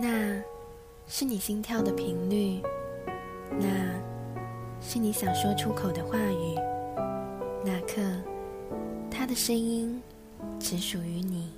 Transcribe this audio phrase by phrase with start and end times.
[0.00, 0.40] 那
[1.08, 2.62] 是你心跳的频率，
[3.50, 3.66] 那
[4.80, 6.54] 是你想说出口的话语。
[7.64, 8.00] 那刻，
[9.10, 10.00] 他的声音
[10.60, 11.57] 只属于你。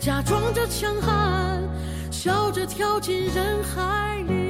[0.00, 1.62] 假装着强悍，
[2.10, 4.49] 笑着跳进人海里。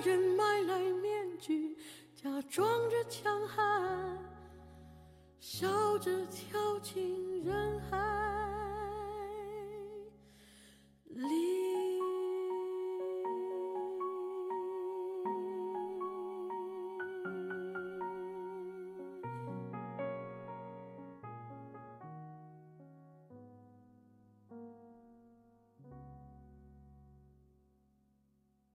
[0.00, 1.76] 人买来面具，
[2.14, 4.16] 假装着强悍，
[5.40, 8.17] 笑着跳进人海。